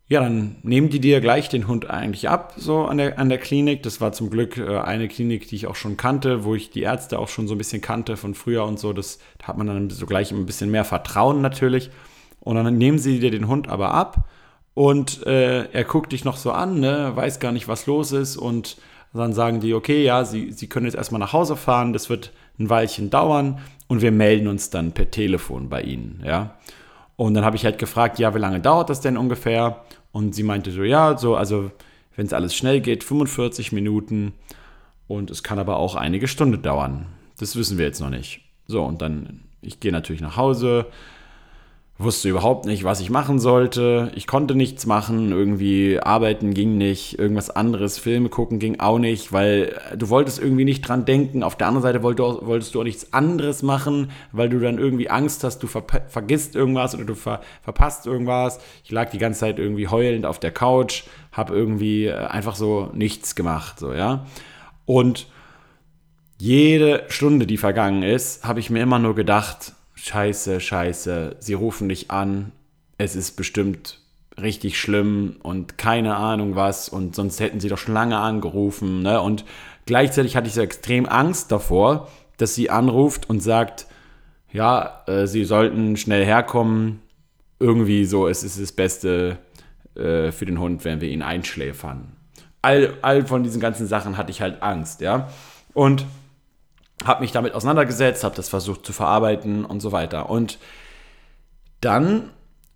ja, 0.10 0.22
dann 0.22 0.58
nehmen 0.63 0.89
die 0.89 1.01
dir 1.01 1.20
gleich 1.20 1.50
den 1.50 1.67
Hund 1.67 1.89
eigentlich 1.89 2.29
ab, 2.29 2.53
so 2.56 2.86
an 2.86 2.98
der, 2.98 3.20
an 3.20 3.27
der 3.27 3.38
Klinik. 3.39 3.84
Das 3.84 4.00
war 4.00 4.13
zum 4.13 4.29
Glück 4.29 4.58
äh, 4.58 4.79
eine 4.79 5.10
Klinik, 5.10 5.48
die 5.50 5.56
ich 5.56 5.67
auch 5.67 5.75
schon 5.75 5.98
kannte, 5.98 6.46
wo 6.46 6.56
ich 6.56 6.70
die 6.70 6.82
Ärzte 6.82 7.20
auch 7.20 7.27
schon 7.27 7.48
so 7.48 7.56
ein 7.56 7.58
bisschen 7.58 7.82
kannte 7.82 8.15
von 8.15 8.34
früher 8.34 8.63
und 8.63 8.79
so. 8.79 8.94
Das 8.94 9.20
da 9.38 9.48
hat 9.48 9.58
man 9.58 9.67
dann 9.67 9.89
so 9.89 10.06
gleich 10.06 10.32
ein 10.32 10.46
bisschen 10.46 10.72
mehr 10.72 10.86
Vertrauen 10.86 11.41
natürlich. 11.41 11.91
Und 12.48 12.56
dann 12.56 12.77
nehmen 12.77 12.98
sie 12.98 13.20
dir 13.20 13.30
den 13.30 13.50
Hund 13.50 13.68
aber 13.68 13.92
ab 13.94 14.25
und 14.74 15.27
äh, 15.27 15.66
er 15.66 15.84
guckt 15.84 16.13
dich 16.13 16.24
noch 16.24 16.38
so 16.38 16.54
an, 16.54 16.80
ne, 16.80 17.12
weiß 17.13 17.42
gar 17.42 17.51
nicht, 17.51 17.68
was 17.68 17.88
los 17.88 18.13
ist 18.13 18.38
und 18.38 18.77
dann 19.13 19.34
sagen 19.34 19.60
die, 19.60 19.74
okay, 19.74 20.01
ja, 20.06 20.24
sie, 20.24 20.54
sie 20.54 20.68
können 20.68 20.86
jetzt 20.86 20.96
erstmal 20.96 21.20
nach 21.20 21.34
Hause 21.34 21.58
fahren, 21.58 21.92
das 21.92 22.10
wird 22.10 22.32
ein 22.58 22.70
Weilchen 22.70 23.10
dauern 23.10 23.60
und 23.89 24.01
wir 24.01 24.13
melden 24.13 24.48
uns 24.48 24.70
dann 24.70 24.94
per 24.94 25.12
Telefon 25.12 25.68
bei 25.68 25.82
Ihnen, 25.82 26.24
ja. 26.25 26.56
Und 27.18 27.34
dann 27.34 27.44
habe 27.44 27.58
ich 27.58 27.66
halt 27.66 27.80
gefragt, 27.80 28.18
ja, 28.18 28.34
wie 28.34 28.39
lange 28.39 28.62
dauert 28.62 28.89
das 28.89 29.01
denn 29.01 29.18
ungefähr? 29.18 29.84
Und 30.13 30.34
sie 30.34 30.44
meinte 30.44 30.72
so, 30.72 30.84
ja, 30.84 31.18
so, 31.18 31.36
also 31.36 31.72
wenn 32.16 32.27
es 32.27 32.34
alles 32.34 32.56
schnell 32.56 32.80
geht, 32.80 33.04
45 33.04 33.74
Minuten 33.74 34.32
und 35.10 35.32
es 35.32 35.44
kann 35.44 35.60
aber 35.60 35.75
auch 35.80 35.96
einige 35.96 36.30
Stunden 36.30 36.62
dauern. 36.62 37.08
Das 37.39 37.58
wissen 37.58 37.77
wir 37.77 37.86
jetzt 37.86 38.00
noch 38.00 38.10
nicht. 38.10 38.39
So, 38.68 38.86
und 38.86 39.01
dann, 39.01 39.42
ich 39.62 39.82
gehe 39.82 39.92
natürlich 39.92 40.22
nach 40.22 40.38
Hause, 40.38 40.86
wusste 42.00 42.30
überhaupt 42.30 42.66
nicht, 42.66 42.84
was 42.84 43.00
ich 43.00 43.10
machen 43.10 43.39
sollte. 43.39 44.12
Ich 44.13 44.27
konnte 44.27 44.54
nichts 44.54 44.86
machen, 44.86 45.32
irgendwie 45.32 46.00
arbeiten 46.00 46.54
ging 46.54 46.77
nicht, 46.77 47.18
irgendwas 47.18 47.50
anderes, 47.50 47.98
Filme 47.98 48.30
gucken 48.30 48.60
ging 48.60 48.80
auch 48.80 49.00
nicht, 49.00 49.34
weil 49.34 49.80
du 49.98 50.10
wolltest 50.10 50.39
irgendwie 50.39 50.66
nicht 50.66 50.82
dran 50.82 51.06
denken. 51.06 51.42
Auf 51.42 51.56
der 51.56 51.68
anderen 51.68 51.82
Seite 51.82 52.04
wolltest 52.04 52.75
du 52.75 52.80
auch 52.80 52.84
nichts 52.84 53.13
anderes 53.13 53.63
machen, 53.63 54.12
weil 54.32 54.50
du 54.50 54.60
dann 54.60 54.77
irgendwie 54.77 55.10
Angst 55.10 55.44
hast, 55.44 55.60
du 55.63 55.68
ver 55.68 55.84
vergisst 56.08 56.56
irgendwas 56.56 56.94
oder 56.94 57.06
du 57.06 57.16
ver 57.16 57.42
verpasst 57.63 58.06
irgendwas. 58.06 58.60
Ich 58.84 58.92
lag 58.92 59.10
die 59.10 59.18
ganze 59.18 59.39
Zeit 59.39 59.58
irgendwie 59.58 59.88
heulend 59.88 60.25
auf 60.25 60.39
der 60.39 60.51
Couch, 60.51 61.04
habe 61.32 61.56
irgendwie 61.56 62.06
äh, 62.06 62.13
einfach 62.13 62.56
so 62.56 62.92
nichts 62.94 63.34
gemacht, 63.34 63.80
so, 63.80 63.94
ja. 63.94 64.25
Und 64.86 65.27
jede 66.39 67.06
Stunde, 67.08 67.48
die 67.48 67.58
vergangen 67.58 68.04
ist, 68.04 68.46
habe 68.46 68.60
ich 68.60 68.70
mir 68.70 68.84
immer 68.84 69.00
nur 69.00 69.16
gedacht, 69.16 69.74
scheiße, 70.07 70.59
scheiße, 70.59 71.35
sie 71.39 71.53
rufen 71.53 71.89
dich 71.89 72.09
an, 72.11 72.51
es 72.97 73.15
ist 73.15 73.35
bestimmt 73.35 73.99
richtig 74.41 74.79
schlimm 74.79 75.37
und 75.41 75.77
keine 75.77 76.15
Ahnung 76.15 76.55
was 76.55 76.89
und 76.89 77.15
sonst 77.15 77.39
hätten 77.39 77.59
sie 77.59 77.69
doch 77.69 77.77
schon 77.77 77.93
lange 77.93 78.17
angerufen. 78.17 79.01
Ne? 79.01 79.21
Und 79.21 79.45
gleichzeitig 79.85 80.35
hatte 80.35 80.47
ich 80.47 80.53
so 80.53 80.61
extrem 80.61 81.07
Angst 81.07 81.51
davor, 81.51 82.07
dass 82.37 82.55
sie 82.55 82.69
anruft 82.69 83.29
und 83.29 83.41
sagt, 83.41 83.87
ja, 84.51 85.03
äh, 85.07 85.27
sie 85.27 85.43
sollten 85.43 85.97
schnell 85.97 86.25
herkommen. 86.25 87.01
Irgendwie 87.59 88.05
so, 88.05 88.27
es 88.27 88.43
ist 88.43 88.61
das 88.61 88.71
Beste 88.71 89.39
äh, 89.95 90.31
für 90.31 90.45
den 90.45 90.59
Hund, 90.59 90.85
wenn 90.85 91.01
wir 91.01 91.09
ihn 91.09 91.23
einschläfern. 91.23 92.13
All, 92.61 92.93
all 93.01 93.25
von 93.25 93.43
diesen 93.43 93.59
ganzen 93.59 93.87
Sachen 93.87 94.17
hatte 94.17 94.31
ich 94.31 94.41
halt 94.41 94.61
Angst, 94.61 95.01
ja. 95.01 95.29
Und 95.73 96.05
habe 97.06 97.22
mich 97.22 97.32
damit 97.32 97.54
auseinandergesetzt, 97.54 98.24
habe 98.24 98.36
das 98.36 98.50
versucht 98.50 98.86
zu 98.86 98.94
verarbeiten 98.94 99.66
und 99.66 99.82
so 99.82 99.92
weiter. 99.92 100.30
Und 100.30 100.58
dann 101.82 102.32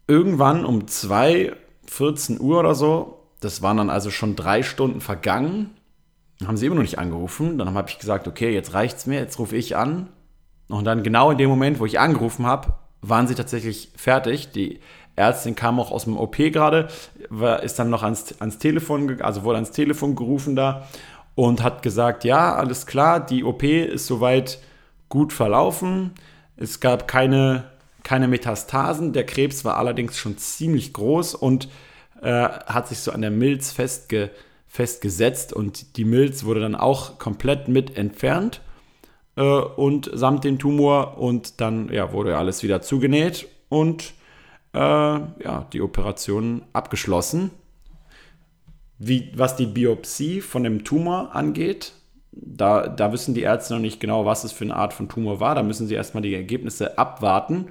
irgendwann 0.07 0.65
um 0.65 0.87
2, 0.87 1.53
14 1.87 2.39
Uhr 2.39 2.59
oder 2.59 2.75
so, 2.75 3.27
das 3.39 3.61
waren 3.61 3.77
dann 3.77 3.89
also 3.89 4.11
schon 4.11 4.35
drei 4.35 4.61
Stunden 4.61 5.01
vergangen, 5.01 5.71
haben 6.45 6.57
sie 6.57 6.65
immer 6.65 6.75
noch 6.75 6.81
nicht 6.83 6.99
angerufen. 6.99 7.57
Dann 7.57 7.73
habe 7.73 7.89
ich 7.89 7.99
gesagt, 7.99 8.27
okay, 8.27 8.53
jetzt 8.53 8.73
reicht's 8.73 9.05
mir, 9.05 9.19
jetzt 9.19 9.39
rufe 9.39 9.55
ich 9.55 9.75
an. 9.75 10.09
Und 10.67 10.85
dann 10.85 11.03
genau 11.03 11.31
in 11.31 11.37
dem 11.37 11.49
Moment, 11.49 11.79
wo 11.79 11.85
ich 11.85 11.99
angerufen 11.99 12.45
habe, 12.45 12.73
waren 13.01 13.27
sie 13.27 13.35
tatsächlich 13.35 13.91
fertig. 13.95 14.51
Die 14.51 14.79
Ärztin 15.15 15.55
kam 15.55 15.79
auch 15.79 15.91
aus 15.91 16.05
dem 16.05 16.17
OP 16.17 16.37
gerade, 16.37 16.87
ist 17.61 17.79
dann 17.79 17.89
noch 17.89 18.03
ans, 18.03 18.39
ans 18.39 18.57
Telefon, 18.59 19.21
also 19.21 19.43
wurde 19.43 19.57
ans 19.57 19.71
Telefon 19.71 20.15
gerufen 20.15 20.55
da 20.55 20.87
und 21.35 21.63
hat 21.63 21.81
gesagt, 21.81 22.23
ja, 22.23 22.55
alles 22.55 22.85
klar, 22.85 23.25
die 23.25 23.43
OP 23.43 23.63
ist 23.63 24.07
soweit 24.07 24.59
gut 25.09 25.33
verlaufen. 25.33 26.11
Es 26.57 26.79
gab 26.79 27.07
keine, 27.07 27.65
keine 28.03 28.27
Metastasen. 28.27 29.13
Der 29.13 29.25
Krebs 29.25 29.65
war 29.65 29.77
allerdings 29.77 30.17
schon 30.17 30.37
ziemlich 30.37 30.93
groß 30.93 31.35
und 31.35 31.69
äh, 32.21 32.47
hat 32.47 32.87
sich 32.87 32.99
so 32.99 33.11
an 33.11 33.21
der 33.21 33.31
Milz 33.31 33.71
festge, 33.71 34.31
festgesetzt 34.67 35.53
und 35.53 35.97
die 35.97 36.05
Milz 36.05 36.43
wurde 36.43 36.61
dann 36.61 36.75
auch 36.75 37.19
komplett 37.19 37.67
mit 37.67 37.97
entfernt 37.97 38.61
äh, 39.35 39.41
und 39.41 40.09
samt 40.13 40.43
dem 40.43 40.59
Tumor 40.59 41.17
und 41.17 41.59
dann 41.61 41.91
ja, 41.91 42.13
wurde 42.13 42.37
alles 42.37 42.63
wieder 42.63 42.81
zugenäht 42.81 43.47
und 43.69 44.13
äh, 44.73 44.77
ja, 44.77 45.67
die 45.73 45.81
Operation 45.81 46.63
abgeschlossen. 46.73 47.51
Wie, 49.03 49.31
was 49.35 49.55
die 49.55 49.65
Biopsie 49.65 50.41
von 50.41 50.63
dem 50.63 50.83
Tumor 50.83 51.35
angeht, 51.35 51.93
da, 52.31 52.87
da 52.87 53.11
wissen 53.11 53.33
die 53.33 53.41
Ärzte 53.41 53.73
noch 53.73 53.81
nicht 53.81 53.99
genau, 53.99 54.25
was 54.25 54.43
es 54.43 54.51
für 54.51 54.63
eine 54.63 54.75
Art 54.75 54.93
von 54.93 55.09
Tumor 55.09 55.39
war. 55.39 55.55
Da 55.55 55.63
müssen 55.63 55.87
sie 55.87 55.95
erstmal 55.95 56.21
die 56.21 56.35
Ergebnisse 56.35 56.97
abwarten. 56.99 57.69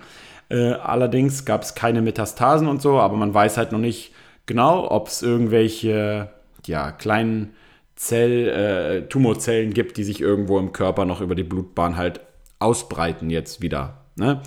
Äh, 0.49 0.73
allerdings 0.73 1.45
gab 1.45 1.63
es 1.63 1.77
keine 1.77 2.03
Metastasen 2.03 2.67
und 2.67 2.83
so, 2.83 2.99
aber 2.99 3.17
man 3.17 3.33
weiß 3.33 3.57
halt 3.57 3.71
noch 3.71 3.79
nicht 3.79 4.13
genau, 4.47 4.91
ob 4.91 5.07
es 5.07 5.23
irgendwelche 5.23 6.31
ja, 6.67 6.91
kleinen 6.91 7.55
Zell, 7.95 8.49
äh, 8.49 9.09
Tumorzellen 9.09 9.73
gibt, 9.73 9.99
die 9.99 10.05
sich 10.05 10.21
irgendwo 10.21 10.59
im 10.59 10.73
Körper 10.73 11.05
noch 11.05 11.21
über 11.21 11.37
die 11.37 11.45
Blutbahn 11.45 11.97
halt 11.97 12.21
ausbreiten 12.59 13.31
jetzt 13.31 13.63
wieder. 13.63 13.99
Ne? 14.17 14.41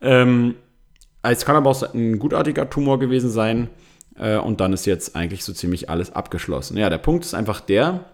Ähm, 0.00 0.54
es 1.22 1.44
kann 1.44 1.56
aber 1.56 1.70
auch 1.70 1.94
ein 1.94 2.18
gutartiger 2.18 2.70
Tumor 2.70 2.98
gewesen 2.98 3.30
sein. 3.30 3.68
Äh, 4.18 4.36
und 4.38 4.60
dann 4.60 4.72
ist 4.72 4.86
jetzt 4.86 5.16
eigentlich 5.16 5.44
so 5.44 5.52
ziemlich 5.52 5.90
alles 5.90 6.12
abgeschlossen. 6.12 6.76
Ja, 6.76 6.90
der 6.90 6.98
Punkt 6.98 7.24
ist 7.24 7.34
einfach 7.34 7.60
der, 7.60 8.04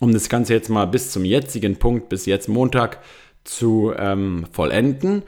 um 0.00 0.12
das 0.12 0.28
Ganze 0.28 0.54
jetzt 0.54 0.68
mal 0.68 0.86
bis 0.86 1.10
zum 1.10 1.24
jetzigen 1.24 1.76
Punkt, 1.76 2.08
bis 2.08 2.26
jetzt 2.26 2.48
Montag 2.48 2.98
zu 3.44 3.92
ähm, 3.96 4.46
vollenden, 4.50 5.22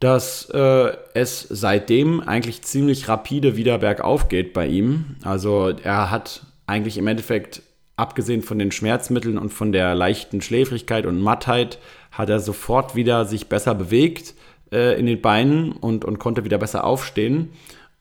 dass 0.00 0.48
äh, 0.50 0.92
es 1.14 1.46
seitdem 1.48 2.20
eigentlich 2.20 2.62
ziemlich 2.62 3.08
rapide 3.08 3.56
wieder 3.56 3.78
bergauf 3.78 4.28
geht 4.28 4.52
bei 4.52 4.66
ihm. 4.66 5.16
Also 5.24 5.72
er 5.82 6.10
hat 6.10 6.46
eigentlich 6.66 6.98
im 6.98 7.06
Endeffekt, 7.06 7.62
abgesehen 7.96 8.42
von 8.42 8.58
den 8.58 8.70
Schmerzmitteln 8.70 9.38
und 9.38 9.52
von 9.52 9.72
der 9.72 9.94
leichten 9.94 10.40
Schläfrigkeit 10.40 11.04
und 11.04 11.20
Mattheit, 11.20 11.78
hat 12.12 12.30
er 12.30 12.40
sofort 12.40 12.94
wieder 12.94 13.24
sich 13.24 13.48
besser 13.48 13.74
bewegt 13.74 14.34
äh, 14.72 14.98
in 14.98 15.06
den 15.06 15.20
Beinen 15.20 15.72
und, 15.72 16.04
und 16.04 16.18
konnte 16.18 16.44
wieder 16.44 16.58
besser 16.58 16.84
aufstehen. 16.84 17.50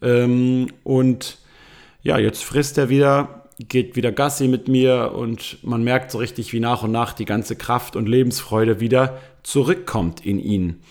Ähm, 0.02 0.68
und 0.84 1.38
ja, 2.02 2.18
jetzt 2.18 2.44
frisst 2.44 2.78
er 2.78 2.90
wieder, 2.90 3.44
geht 3.60 3.96
wieder 3.96 4.12
Gassi 4.12 4.48
mit 4.48 4.68
mir 4.68 5.14
und 5.16 5.58
man 5.64 5.84
merkt 5.84 6.12
so 6.12 6.20
richtig, 6.20 6.54
wie 6.54 6.60
nach 6.60 6.84
und 6.84 6.92
nach 6.92 7.14
die 7.14 7.26
ganze 7.26 7.56
Kraft 7.56 7.96
und 7.96 8.08
Lebensfreude 8.08 8.80
wieder 8.80 9.18
zurückkommt 9.44 10.26
in 10.26 10.40
ihn. 10.40 10.82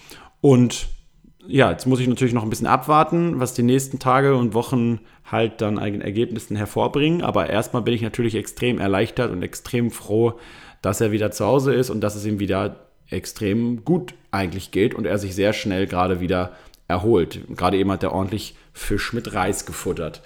Und 0.41 0.89
ja, 1.49 1.71
jetzt 1.71 1.87
muss 1.87 2.01
ich 2.01 2.09
natürlich 2.09 2.35
noch 2.35 2.43
ein 2.43 2.51
bisschen 2.51 2.67
abwarten, 2.67 3.39
was 3.39 3.55
die 3.55 3.63
nächsten 3.63 3.99
Tage 3.99 4.35
und 4.35 4.55
Wochen 4.55 5.01
halt 5.25 5.61
dann 5.61 5.79
eigenen 5.79 6.03
Ergebnissen 6.03 6.57
hervorbringen. 6.57 7.23
Aber 7.23 7.49
erstmal 7.49 7.83
bin 7.83 7.95
ich 7.95 8.03
natürlich 8.03 8.35
extrem 8.35 8.79
erleichtert 8.79 9.31
und 9.31 9.43
extrem 9.43 9.91
froh, 9.91 10.39
dass 10.83 11.01
er 11.01 11.13
wieder 11.13 11.31
zu 11.31 11.45
Hause 11.45 11.75
ist 11.75 11.91
und 11.91 12.01
dass 12.01 12.17
es 12.17 12.27
ihm 12.27 12.41
wieder 12.41 12.87
extrem 13.09 13.85
gut 13.85 14.15
eigentlich 14.31 14.73
geht 14.73 14.95
und 14.95 15.07
er 15.07 15.19
sich 15.19 15.35
sehr 15.35 15.53
schnell 15.53 15.87
gerade 15.87 16.21
wieder 16.21 16.53
erholt. 16.88 17.40
Gerade 17.57 17.76
eben 17.76 17.90
hat 17.90 18.02
er 18.02 18.12
ordentlich 18.12 18.57
Fisch 18.73 19.12
mit 19.12 19.33
Reis 19.35 19.66
gefuttert. 19.66 20.23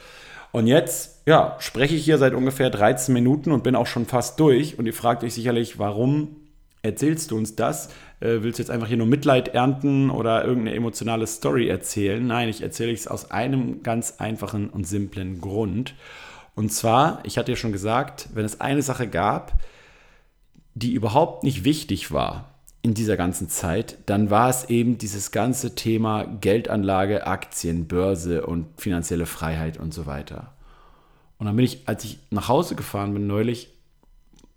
Und 0.52 0.66
jetzt, 0.66 1.22
ja, 1.26 1.56
spreche 1.60 1.94
ich 1.94 2.04
hier 2.04 2.18
seit 2.18 2.34
ungefähr 2.34 2.70
13 2.70 3.14
Minuten 3.14 3.52
und 3.52 3.62
bin 3.62 3.76
auch 3.76 3.86
schon 3.86 4.06
fast 4.06 4.40
durch. 4.40 4.78
Und 4.78 4.86
ihr 4.86 4.94
fragt 4.94 5.22
euch 5.22 5.34
sicherlich, 5.34 5.78
warum 5.78 6.36
erzählst 6.82 7.30
du 7.30 7.36
uns 7.36 7.56
das? 7.56 7.88
Äh, 8.20 8.42
willst 8.42 8.58
du 8.58 8.62
jetzt 8.62 8.70
einfach 8.70 8.88
hier 8.88 8.96
nur 8.96 9.06
Mitleid 9.06 9.48
ernten 9.48 10.10
oder 10.10 10.44
irgendeine 10.44 10.76
emotionale 10.76 11.26
Story 11.26 11.68
erzählen? 11.68 12.26
Nein, 12.26 12.48
ich 12.48 12.62
erzähle 12.62 12.92
es 12.92 13.06
aus 13.06 13.30
einem 13.30 13.82
ganz 13.82 14.14
einfachen 14.18 14.70
und 14.70 14.86
simplen 14.86 15.40
Grund. 15.40 15.94
Und 16.54 16.72
zwar, 16.72 17.20
ich 17.24 17.38
hatte 17.38 17.52
ja 17.52 17.56
schon 17.56 17.72
gesagt, 17.72 18.28
wenn 18.34 18.44
es 18.44 18.60
eine 18.60 18.82
Sache 18.82 19.06
gab, 19.06 19.52
die 20.74 20.92
überhaupt 20.92 21.44
nicht 21.44 21.64
wichtig 21.64 22.12
war, 22.12 22.49
in 22.82 22.94
dieser 22.94 23.16
ganzen 23.16 23.48
Zeit, 23.48 23.98
dann 24.06 24.30
war 24.30 24.48
es 24.48 24.70
eben 24.70 24.96
dieses 24.96 25.32
ganze 25.32 25.74
Thema 25.74 26.24
Geldanlage, 26.24 27.26
Aktien, 27.26 27.86
Börse 27.86 28.46
und 28.46 28.66
finanzielle 28.80 29.26
Freiheit 29.26 29.78
und 29.78 29.92
so 29.92 30.06
weiter. 30.06 30.54
Und 31.38 31.46
dann 31.46 31.56
bin 31.56 31.64
ich, 31.64 31.82
als 31.86 32.04
ich 32.04 32.18
nach 32.30 32.48
Hause 32.48 32.74
gefahren 32.74 33.12
bin 33.12 33.26
neulich, 33.26 33.68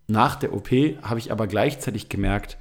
nach 0.08 0.36
der 0.36 0.54
OP, 0.54 0.70
habe 1.02 1.20
ich 1.20 1.32
aber 1.32 1.48
gleichzeitig 1.48 2.10
gemerkt, 2.10 2.58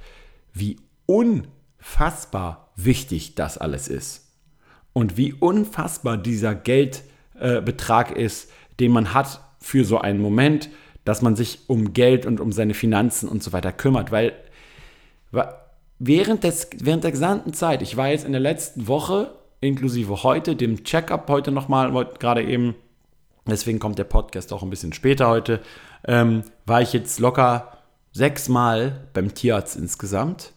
wie 0.53 0.77
unfassbar 1.05 2.71
wichtig 2.75 3.35
das 3.35 3.57
alles 3.57 3.87
ist. 3.87 4.31
Und 4.93 5.17
wie 5.17 5.33
unfassbar 5.33 6.17
dieser 6.17 6.55
Geldbetrag 6.55 8.15
äh, 8.15 8.23
ist, 8.23 8.51
den 8.79 8.91
man 8.91 9.13
hat 9.13 9.41
für 9.59 9.85
so 9.85 9.99
einen 9.99 10.21
Moment, 10.21 10.69
dass 11.05 11.21
man 11.21 11.35
sich 11.35 11.61
um 11.67 11.93
Geld 11.93 12.25
und 12.25 12.39
um 12.39 12.51
seine 12.51 12.73
Finanzen 12.73 13.27
und 13.27 13.43
so 13.43 13.53
weiter 13.53 13.71
kümmert, 13.71 14.11
weil 14.11 14.33
während, 15.99 16.43
des, 16.43 16.69
während 16.79 17.03
der 17.03 17.11
gesamten 17.11 17.53
Zeit, 17.53 17.81
ich 17.81 17.97
war 17.97 18.09
jetzt 18.09 18.25
in 18.25 18.31
der 18.31 18.41
letzten 18.41 18.87
Woche, 18.87 19.31
inklusive 19.61 20.23
heute, 20.23 20.55
dem 20.55 20.83
Checkup 20.83 21.29
heute 21.29 21.51
nochmal, 21.51 21.91
gerade 22.19 22.43
eben, 22.43 22.75
deswegen 23.47 23.79
kommt 23.79 23.97
der 23.97 24.03
Podcast 24.03 24.53
auch 24.53 24.63
ein 24.63 24.69
bisschen 24.69 24.93
später 24.93 25.29
heute, 25.29 25.61
ähm, 26.05 26.43
war 26.65 26.81
ich 26.81 26.93
jetzt 26.93 27.19
locker 27.19 27.77
sechsmal 28.11 29.07
beim 29.13 29.33
Tierarzt 29.33 29.75
insgesamt. 29.75 30.53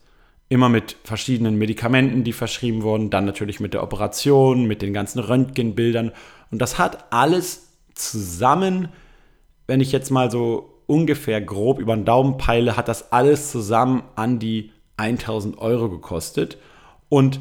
Immer 0.49 0.69
mit 0.69 0.97
verschiedenen 1.03 1.57
Medikamenten, 1.57 2.23
die 2.23 2.33
verschrieben 2.33 2.83
wurden, 2.83 3.11
dann 3.11 3.25
natürlich 3.25 3.59
mit 3.59 3.75
der 3.75 3.83
Operation, 3.83 4.67
mit 4.67 4.83
den 4.83 4.93
ganzen 4.93 5.19
Röntgenbildern. 5.19 6.13
Und 6.53 6.63
das 6.63 6.79
hat 6.79 7.13
alles 7.13 7.69
zusammen, 7.95 8.91
wenn 9.67 9.81
ich 9.81 9.91
jetzt 9.91 10.11
mal 10.11 10.31
so 10.31 10.76
ungefähr 10.87 11.41
grob 11.41 11.79
über 11.79 11.95
den 11.95 12.05
Daumen 12.05 12.39
peile, 12.39 12.77
hat 12.77 12.89
das 12.89 13.13
alles 13.13 13.51
zusammen 13.51 14.03
an 14.15 14.39
die 14.39 14.73
1000 14.97 15.59
Euro 15.59 15.89
gekostet. 15.89 16.59
Und 17.09 17.41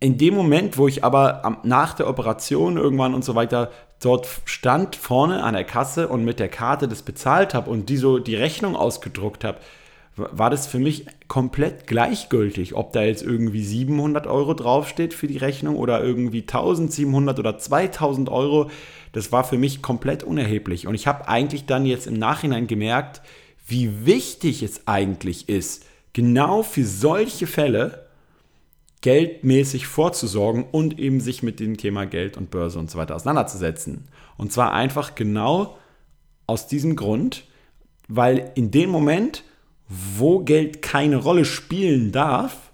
in 0.00 0.18
dem 0.18 0.34
Moment, 0.34 0.76
wo 0.76 0.86
ich 0.86 1.02
aber 1.02 1.60
nach 1.62 1.94
der 1.94 2.08
Operation 2.08 2.76
irgendwann 2.76 3.14
und 3.14 3.24
so 3.24 3.34
weiter 3.34 3.70
dort 4.00 4.28
stand 4.44 4.96
vorne 4.96 5.42
an 5.42 5.54
der 5.54 5.64
Kasse 5.64 6.08
und 6.08 6.24
mit 6.24 6.38
der 6.38 6.48
Karte 6.48 6.88
das 6.88 7.02
bezahlt 7.02 7.54
habe 7.54 7.70
und 7.70 7.88
die 7.88 7.96
so 7.96 8.18
die 8.18 8.36
Rechnung 8.36 8.76
ausgedruckt 8.76 9.44
habe, 9.44 9.58
war 10.16 10.50
das 10.50 10.66
für 10.66 10.78
mich 10.78 11.06
komplett 11.26 11.86
gleichgültig, 11.86 12.74
ob 12.74 12.92
da 12.92 13.02
jetzt 13.02 13.22
irgendwie 13.22 13.64
700 13.64 14.26
Euro 14.26 14.54
draufsteht 14.54 15.12
für 15.12 15.26
die 15.26 15.38
Rechnung 15.38 15.76
oder 15.76 16.02
irgendwie 16.02 16.42
1700 16.42 17.38
oder 17.38 17.58
2000 17.58 18.28
Euro. 18.28 18.70
Das 19.12 19.32
war 19.32 19.44
für 19.44 19.58
mich 19.58 19.82
komplett 19.82 20.22
unerheblich. 20.22 20.86
Und 20.86 20.94
ich 20.94 21.06
habe 21.06 21.28
eigentlich 21.28 21.66
dann 21.66 21.84
jetzt 21.84 22.06
im 22.06 22.14
Nachhinein 22.14 22.66
gemerkt, 22.66 23.22
wie 23.66 24.06
wichtig 24.06 24.62
es 24.62 24.86
eigentlich 24.86 25.48
ist, 25.48 25.86
genau 26.12 26.62
für 26.62 26.84
solche 26.84 27.46
Fälle 27.46 28.06
geldmäßig 29.00 29.86
vorzusorgen 29.86 30.64
und 30.70 30.98
eben 30.98 31.20
sich 31.20 31.42
mit 31.42 31.60
dem 31.60 31.76
Thema 31.76 32.06
Geld 32.06 32.36
und 32.36 32.50
Börse 32.50 32.78
und 32.78 32.90
so 32.90 32.98
weiter 32.98 33.16
auseinanderzusetzen. 33.16 34.08
Und 34.38 34.52
zwar 34.52 34.72
einfach 34.72 35.14
genau 35.14 35.76
aus 36.46 36.68
diesem 36.68 36.96
Grund, 36.96 37.44
weil 38.08 38.52
in 38.54 38.70
dem 38.70 38.90
Moment, 38.90 39.44
wo 39.88 40.40
Geld 40.40 40.82
keine 40.82 41.16
Rolle 41.16 41.44
spielen 41.44 42.12
darf, 42.12 42.72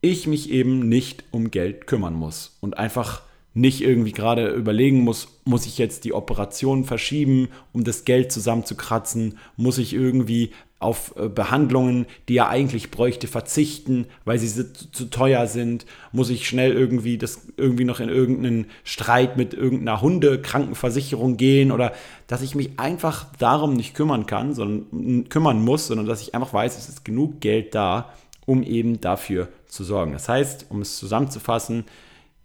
ich 0.00 0.26
mich 0.26 0.50
eben 0.50 0.88
nicht 0.88 1.24
um 1.30 1.50
Geld 1.50 1.86
kümmern 1.86 2.14
muss 2.14 2.56
und 2.60 2.76
einfach 2.76 3.22
nicht 3.54 3.82
irgendwie 3.82 4.12
gerade 4.12 4.48
überlegen 4.48 5.00
muss, 5.00 5.28
muss 5.44 5.66
ich 5.66 5.78
jetzt 5.78 6.04
die 6.04 6.14
Operation 6.14 6.84
verschieben, 6.84 7.48
um 7.72 7.84
das 7.84 8.04
Geld 8.04 8.32
zusammenzukratzen, 8.32 9.38
muss 9.56 9.78
ich 9.78 9.92
irgendwie 9.92 10.52
auf 10.82 11.14
äh, 11.16 11.28
Behandlungen, 11.28 12.06
die 12.28 12.36
er 12.36 12.48
eigentlich 12.48 12.90
bräuchte, 12.90 13.28
verzichten, 13.28 14.06
weil 14.24 14.38
sie 14.38 14.48
zu, 14.48 14.90
zu, 14.90 15.10
teuer 15.10 15.46
sind, 15.46 15.86
muss 16.10 16.28
ich 16.28 16.48
schnell 16.48 16.72
irgendwie 16.72 17.18
das 17.18 17.46
irgendwie 17.56 17.84
noch 17.84 18.00
in 18.00 18.08
irgendeinen 18.08 18.66
Streit 18.84 19.36
mit 19.36 19.54
irgendeiner 19.54 20.00
Hundekrankenversicherung 20.00 21.36
gehen 21.36 21.70
oder 21.70 21.92
dass 22.26 22.42
ich 22.42 22.54
mich 22.54 22.78
einfach 22.78 23.26
darum 23.38 23.74
nicht 23.74 23.94
kümmern 23.94 24.26
kann, 24.26 24.54
sondern 24.54 25.28
kümmern 25.28 25.64
muss, 25.64 25.86
sondern 25.86 26.06
dass 26.06 26.20
ich 26.20 26.34
einfach 26.34 26.52
weiß, 26.52 26.76
es 26.76 26.88
ist 26.88 27.04
genug 27.04 27.40
Geld 27.40 27.74
da, 27.74 28.12
um 28.44 28.62
eben 28.62 29.00
dafür 29.00 29.48
zu 29.68 29.84
sorgen. 29.84 30.12
Das 30.12 30.28
heißt, 30.28 30.66
um 30.68 30.80
es 30.80 30.96
zusammenzufassen, 30.96 31.84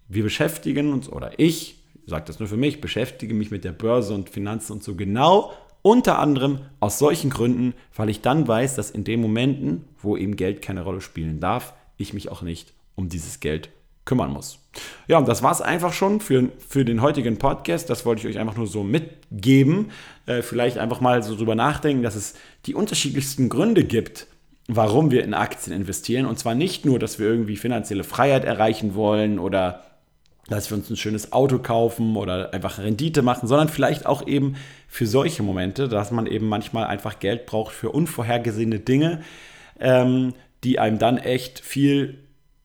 wir 0.10 0.24
beschäftigen 0.24 0.94
uns, 0.94 1.10
oder 1.10 1.40
ich, 1.40 1.76
ich 2.04 2.10
sage 2.10 2.26
das 2.26 2.40
nur 2.40 2.48
für 2.48 2.58
mich, 2.58 2.82
beschäftige 2.82 3.34
mich 3.34 3.52
mit 3.52 3.64
der 3.64 3.72
Börse 3.72 4.14
und 4.14 4.30
Finanzen 4.30 4.74
und 4.74 4.84
so 4.84 4.96
genau 4.96 5.54
unter 5.82 6.20
anderem 6.20 6.60
aus 6.80 7.00
solchen 7.00 7.30
Gründen, 7.30 7.74
weil 7.96 8.10
ich 8.10 8.22
dann 8.22 8.48
weiß, 8.48 8.76
dass 8.76 8.92
in 8.92 9.04
den 9.04 9.22
Momenten, 9.22 9.86
wo 10.02 10.18
eben 10.18 10.36
Geld 10.36 10.62
keine 10.62 10.82
Rolle 10.82 11.02
spielen 11.02 11.40
darf, 11.40 11.74
ich 11.98 12.14
mich 12.14 12.30
auch 12.30 12.42
nicht 12.42 12.74
um 12.96 13.10
dieses 13.10 13.40
Geld 13.40 13.70
kümmern 14.04 14.32
muss. 14.32 14.60
Ja, 15.08 15.18
und 15.18 15.28
das 15.28 15.44
war 15.44 15.52
es 15.52 15.62
einfach 15.62 15.94
schon 15.94 16.20
für, 16.20 16.50
für 16.68 16.84
den 16.84 17.02
heutigen 17.02 17.38
Podcast. 17.38 17.90
Das 17.90 18.06
wollte 18.06 18.22
ich 18.22 18.36
euch 18.36 18.40
einfach 18.40 18.56
nur 18.56 18.68
so 18.68 18.84
mitgeben. 18.84 19.92
Äh, 20.26 20.42
vielleicht 20.42 20.78
einfach 20.78 21.02
mal 21.02 21.22
so 21.24 21.36
drüber 21.36 21.56
nachdenken, 21.56 22.04
dass 22.04 22.16
es 22.16 22.36
die 22.66 22.74
unterschiedlichsten 22.74 23.50
Gründe 23.50 23.84
gibt, 23.84 24.28
warum 24.68 25.12
wir 25.12 25.24
in 25.24 25.34
Aktien 25.34 25.76
investieren. 25.76 26.26
Und 26.26 26.40
zwar 26.40 26.56
nicht 26.56 26.86
nur, 26.86 27.00
dass 27.00 27.20
wir 27.20 27.28
irgendwie 27.28 27.58
finanzielle 27.58 28.04
Freiheit 28.04 28.46
erreichen 28.46 28.96
wollen 28.96 29.40
oder 29.40 29.84
dass 30.50 30.70
wir 30.70 30.78
uns 30.78 30.90
ein 30.90 30.96
schönes 30.96 31.34
Auto 31.34 31.60
kaufen 31.60 32.16
oder 32.16 32.54
einfach 32.54 32.80
Rendite 32.80 33.22
machen, 33.22 33.48
sondern 33.48 33.70
vielleicht 33.70 34.06
auch 34.06 34.26
eben 34.28 34.56
für 34.88 35.06
solche 35.06 35.44
Momente, 35.44 35.88
dass 35.88 36.12
man 36.12 36.26
eben 36.26 36.48
manchmal 36.48 36.86
einfach 36.86 37.20
Geld 37.20 37.46
braucht 37.46 37.74
für 37.74 37.90
unvorhergesehene 37.90 38.80
Dinge, 38.80 39.22
ähm, 39.80 40.34
die 40.64 40.80
einem 40.80 41.00
dann 41.00 41.18
echt 41.18 41.60
viel, 41.60 42.20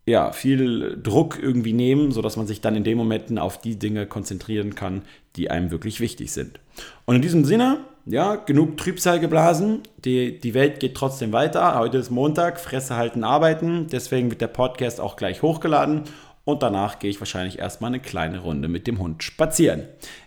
ja, 0.06 0.32
viel 0.32 0.98
Druck 1.02 1.38
irgendwie 1.42 1.72
nehmen, 1.72 2.12
sodass 2.12 2.36
man 2.36 2.46
sich 2.46 2.60
dann 2.60 2.76
in 2.76 2.84
den 2.84 2.96
Momenten 2.96 3.38
auf 3.38 3.60
die 3.60 3.78
Dinge 3.78 4.06
konzentrieren 4.06 4.74
kann, 4.74 5.02
die 5.36 5.50
einem 5.50 5.70
wirklich 5.70 6.00
wichtig 6.00 6.32
sind. 6.32 6.60
Und 7.04 7.16
in 7.16 7.22
diesem 7.22 7.44
Sinne, 7.44 7.78
ja, 8.04 8.34
genug 8.34 8.78
Trübsal 8.78 9.20
geblasen. 9.20 9.82
Die, 10.04 10.40
die 10.40 10.54
Welt 10.54 10.80
geht 10.80 10.96
trotzdem 10.96 11.32
weiter. 11.32 11.78
Heute 11.78 11.98
ist 11.98 12.10
Montag, 12.10 12.58
Fresse 12.58 12.96
halten, 12.96 13.22
arbeiten. 13.22 13.86
Deswegen 13.92 14.30
wird 14.30 14.40
der 14.40 14.48
Podcast 14.48 15.00
auch 15.00 15.14
gleich 15.14 15.42
hochgeladen 15.42 16.02
und 16.44 16.62
danach 16.62 16.98
gehe 16.98 17.10
ich 17.10 17.20
wahrscheinlich 17.20 17.58
erstmal 17.58 17.88
eine 17.88 18.00
kleine 18.00 18.40
Runde 18.40 18.68
mit 18.68 18.86
dem 18.86 18.98
Hund 18.98 19.22
spazieren. 19.22 19.84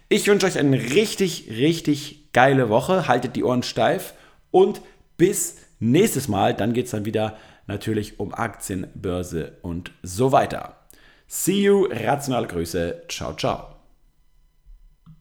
Ich 0.10 0.28
wünsche 0.28 0.48
euch 0.48 0.58
eine 0.58 0.78
richtig, 0.78 1.50
richtig 1.50 2.32
geile 2.32 2.70
Woche. 2.70 3.08
Haltet 3.08 3.36
die 3.36 3.44
Ohren 3.44 3.64
steif 3.64 4.14
und 4.52 4.82
bis 5.18 5.58
nächstes 5.80 6.28
Mal. 6.28 6.54
Dann 6.54 6.74
geht 6.74 6.86
es 6.86 6.92
dann 6.92 7.06
wieder 7.06 7.38
natürlich 7.68 8.20
um 8.20 8.34
Aktien, 8.34 8.88
Börse 8.94 9.58
und 9.62 9.92
so 10.04 10.32
weiter. 10.32 10.78
See 11.28 11.64
you, 11.64 11.88
rationale 11.90 12.48
Grüße. 12.48 13.04
Ciao, 13.10 13.34
ciao. 13.36 13.75